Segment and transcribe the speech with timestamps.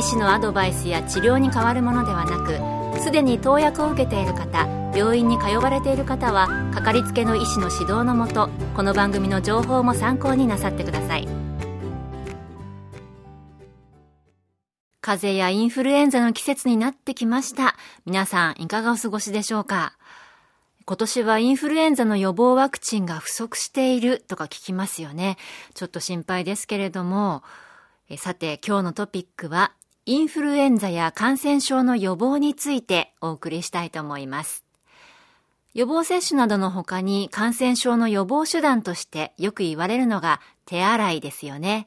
[0.00, 11.28] 医師のアドバイスや治療に変わるものではなくすでに投薬を受けている方病院に通われている方はかかりつけの医師の指導のもとこの番組の情報も参考になさってください。
[15.02, 17.76] 風邪やインフルエンザの季節になってきました。
[18.06, 19.98] 皆さんいかがお過ごしでしょうか？
[20.86, 25.36] 今年はインフルエンザの予防ワクチンが不足しているとか聞きますよね。
[25.74, 27.42] ちょっと心配ですけれども、
[28.16, 29.72] さて今日のトピックは
[30.10, 34.64] インフルエンザや感染症の予防についてお送りしたいと思います。
[35.72, 41.86] 予防接種などの他に感染症の予防手段としてよく言われるのが手洗いですよね。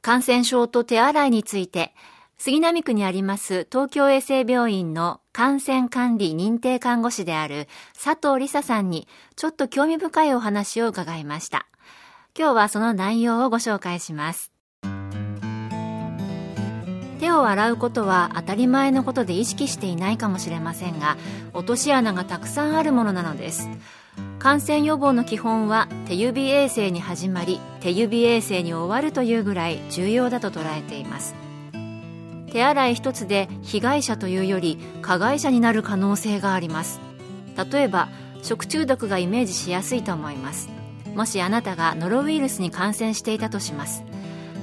[0.00, 1.92] 感染症と手洗いについて
[2.38, 11.66] 杉並区にあります東京衛生病院の感染管理認定看護師である佐藤理沙さんにちょっと興味深いお話を伺いました。
[12.34, 14.49] 今日はその内容をご紹介します。
[17.20, 21.18] 手を洗うことは当たり前のことで意識していないかもしれませんが
[21.52, 23.68] 落とし穴がたくさんあるものなのです。
[24.38, 31.34] 感染予防の基本は手指衛生に始まり手指衛生に終わるというぐらい重要だと捉えています。
[32.50, 37.00] 手洗い一つで被害者というより加害者になる可能性があります。
[37.70, 38.08] 例えば
[38.42, 40.70] 食中毒がイメージしやすいと思います。
[41.14, 44.04] もしあなたがノロウイルスに感染していたとします。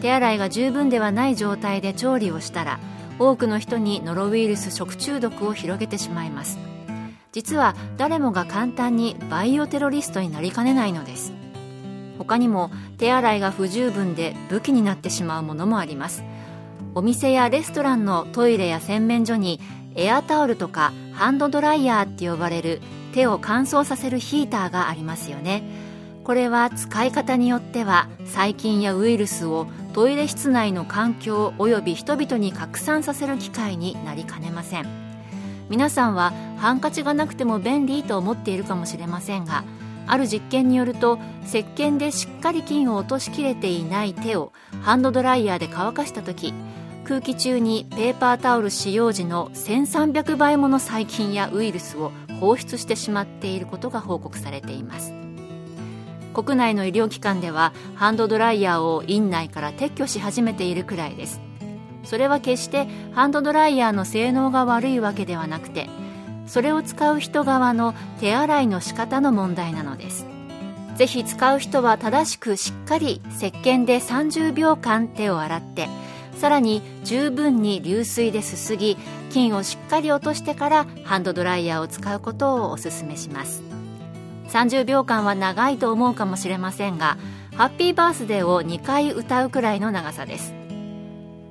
[0.02, 2.80] 手洗いが十分ではない状態で調理をしたら
[3.20, 6.59] 多くの人にノロウイルス食中毒を広げてしまいます。
[7.31, 11.33] 実は誰もが簡単にバイオテロリストになりかねないのです。
[12.17, 16.23] 他にも手洗いが不十分で武器になってしまうものもあります。
[16.95, 19.60] お店やレストランのトイレや洗面所に
[19.95, 22.82] エアタオルとかハンドドライヤーって呼ばれる
[23.14, 25.64] 手を乾燥させるヒーターがありますよね。
[26.23, 29.67] これは使い方によっては細菌やウイルスを
[29.98, 34.86] トイレ室内の環境及び人々に拡散させる機会になりかねません。
[35.70, 39.64] 皆さんはハンカチがなくても便利と思っているかもしれませんが
[40.06, 44.54] ある実験によると石鹸でしっかり菌を落としきれていない手を
[44.84, 46.54] ハンドドライヤーで乾かした時
[47.04, 55.27] 空気中にペーパータオル使用時の1300倍もの細菌やウイルスを放出してしまっていることが報告されています。
[56.37, 61.42] 国内の医療機関ではハンドドライヤーを院内から撤去し始めているくらいです。
[62.03, 65.89] それは決してハンドドライヤーの性能が悪いわけではなくて
[66.45, 70.27] それを使う人側の手洗いの仕方の問題なのです。
[70.95, 75.87] ぜひ使う人は正しくしっかり石鹸で30秒間手を洗って
[76.36, 78.95] さらに十分に流水ですすぎ
[79.31, 83.86] 菌をしっかり落としてからハンドドライヤーを使うことをおすすめします。
[84.50, 87.18] 30秒間は長いと思うかもしれませんが
[87.56, 90.54] ハッピーバースデーを2回歌うくらいの長さです。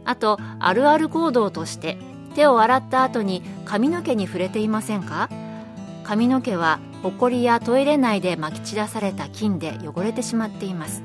[0.05, 1.99] あとあるある行動として
[2.35, 5.29] 手を洗った後に髪の毛に触れていませんか？
[6.05, 11.03] 髪の毛はホコリやトイレ内でまき散らされた菌で汚れてしまっています。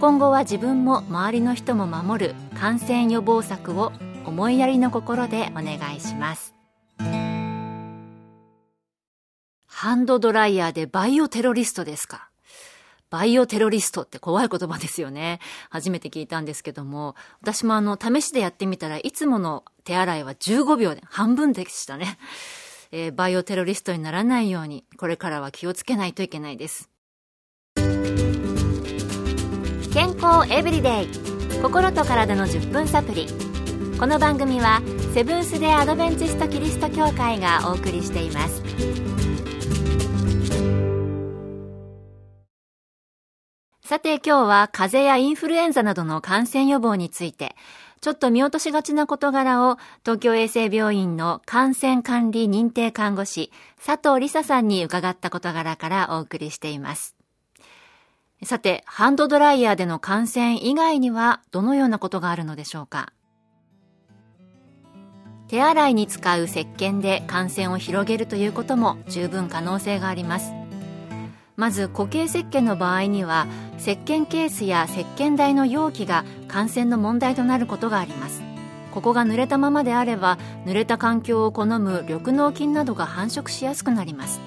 [0.00, 3.92] 今後は自分も周りの人も守る感染予防策を
[4.24, 6.55] 思いやりの心でお願いします。
[9.78, 12.30] ハンドドライヤーでバイオテロリストですか？
[13.10, 15.38] バイオテロリストって怖い言葉ですよね。
[15.68, 22.16] 初めて聞いたんですけども、私もあの、試しでやってみたらいつもの手洗いは15秒で半分でしたね。
[22.90, 26.88] えー、バイオテロリストにならないように、これからは気をつけないといけないです。
[29.92, 31.08] 健康エブリデイ
[31.60, 33.26] 心と体の10分サプリ
[33.98, 34.80] この番組は
[35.12, 38.62] セブンス・デ・アドベンチスト・キリスト教会がお送りしています
[43.96, 47.56] さて今日は風邪やインフルエンザなどの感染予防について
[48.02, 53.50] ちょっと見落としがちな事柄を東京衛生病院の感染管理認定看護師
[53.82, 57.16] 佐藤理沙さんに伺った事柄からお送りしています。
[58.44, 63.14] さて、ハンドドライヤーでの感染以外にはどのようなことがあるのでしょうか？
[65.48, 70.65] 手洗いに使う石鹸で感染を広げるということも十分可能性があります。
[71.56, 73.46] まず固形石鹸の場合には
[73.78, 78.42] 石鹸ケースや石鹸台の容器が感染の問題となることがあります。
[78.92, 84.40] ここが濡れたままであれば濡れた環境を好む緑膿菌などが繁殖しやすくなります。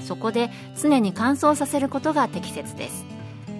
[0.00, 0.50] そこで
[0.80, 3.04] 常に乾燥させることが適切です。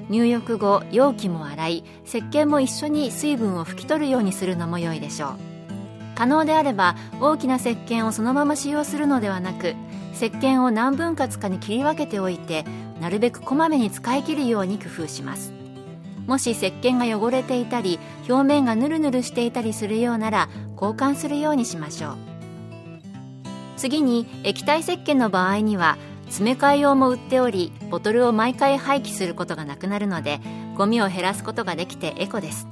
[0.09, 5.56] 入浴後容器も洗い石鹸も一緒に水分を拭き取るようにするのも良いでしょう。
[6.17, 9.77] 可能であれば大きな石鹸をそのまま使用するのではなく
[10.15, 12.65] 石鹸を何分割かに切り分けておいて
[13.01, 15.53] なるべくこまめに使い切るように工夫します。
[16.27, 22.17] もし石鹸が汚れていたり表面がヌルヌルしていたりするようなら交換するようにしましょう。
[23.77, 30.41] 次に液体石鹸の場合には詰め替え用も売っておりボトルを毎回廃棄することがなくなるので
[30.77, 32.67] ゴミを減らすことができてエコです。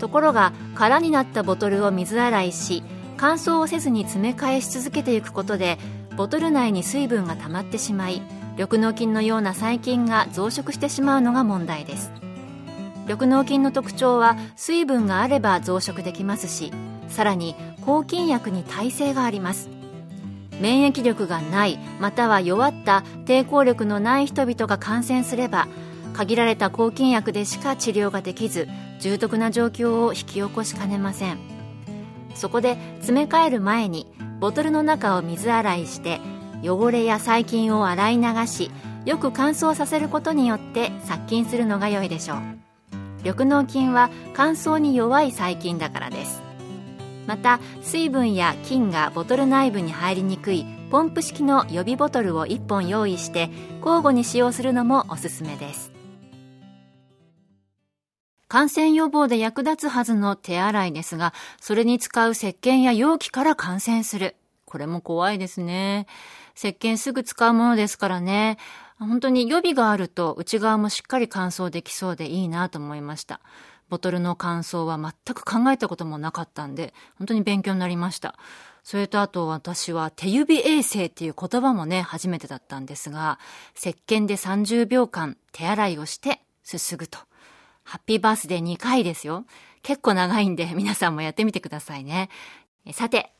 [0.00, 2.82] ところが空になったボトルを水洗いし
[3.16, 5.78] 乾燥をせずに詰め替えし続けていくことで
[6.16, 8.22] ボトル内に水分が溜まってしまい
[8.56, 12.10] 緑膿菌のような細菌が増殖してしまうのが問題です。
[13.06, 16.72] 緑膿菌の特徴は水分があれば増殖できますし
[17.08, 19.68] さらに抗菌薬に耐性があります。
[20.60, 25.68] 免疫力がないまたは弱った抵抗力のない人々が感染すれば
[26.12, 28.68] 限られた抗菌薬でしか治療ができず
[29.00, 31.38] 重篤な状況を引き起こしかねません。
[32.34, 34.06] そこで詰め替える前に
[34.38, 36.20] ボトルの中を水洗いして
[36.62, 38.70] 汚れや細菌を洗い流し
[39.04, 42.38] よく乾燥させることによって殺菌するのが良いでしょう。
[43.22, 46.42] 緑膿菌は乾燥に弱い細菌だからです。
[47.26, 55.89] また水分や菌がボトル内部に入りにくいポンプ式の予備ボトルを1本用意して交互に使用するのもおすすめです。
[58.50, 64.34] 感染予防で役立つはずの手洗いですが、それに使う石鹸や容器から感染する。
[64.64, 66.08] これも怖いですね。
[66.56, 68.58] 石鹸すぐ使うものですからね。
[68.98, 73.40] 本当に予備があると内側もしっかり乾燥できそうでいいなと思いました。
[73.88, 78.34] ボトルの乾燥は全く考えたこともなかったんで、本当に勉強になりました。
[78.82, 83.38] それとあと私は手指衛生っていう言葉もね、初めてだったんですが、
[83.76, 87.29] 石鹸で30秒間手洗いをしてすすぐと。
[87.90, 89.44] ハッピーバースデー2回ですよ。
[89.82, 92.28] 結構長いんで 皆さんもやってみてくださいね。
[92.92, 93.32] さて、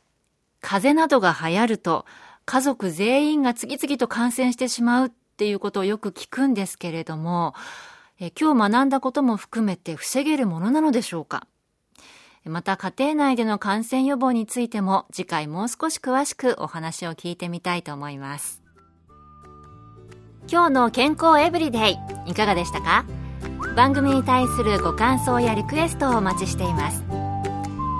[0.59, 2.05] 風邪などが流行ると
[2.45, 7.55] 家族全員が次々と感染してしまうっていうことをよく聞くんですけれども、
[8.19, 11.47] え今日学んだことも含めて防げるものなのでしょうか？
[12.43, 18.61] また家庭内での感染予防についても次回もう少し詳しくお話を聞いてみたいと思います。
[20.51, 23.05] 今日の健康エブリデイいかがでしたか？
[23.75, 27.05] 番組に対するご感想やリクエストをお待ちしています。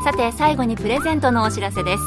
[0.03, 2.03] さて最後にプレゼントのお知らせです。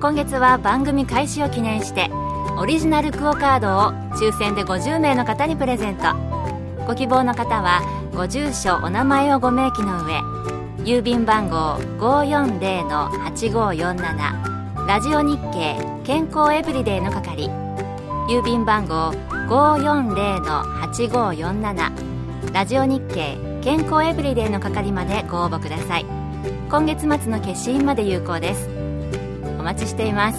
[0.00, 2.10] 今月は番組開始を記念して
[2.58, 6.14] オリジナルクオカードを抽選で50名の方にプレゼント。
[6.86, 7.80] ご希望の方は
[8.14, 10.20] ご住所お名前をご明記の上
[10.84, 17.48] 郵便番号540-8547ラジオ日経健康エブリデイの係
[18.28, 19.12] 郵便番号
[19.48, 22.13] 540-8547
[22.54, 26.06] ラジオ日経健康エブリデイの係までご応募ください。
[26.70, 28.68] 今月末の消印まで有効です。
[29.58, 30.38] お待ちしています。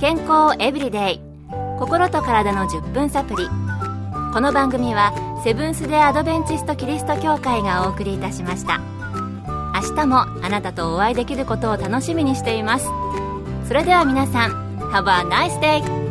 [0.00, 1.20] 健康エブリデイ
[1.78, 3.46] 心と体の10分サプリ。
[4.34, 5.12] この番組は
[5.44, 8.80] セブンス・デ・アドベンチスト・キリスト教会がお送りいたしました。
[9.80, 12.88] 明日もあなたとお会いできることを楽しみにしています。
[13.68, 16.07] それでは皆さん Have a nice day!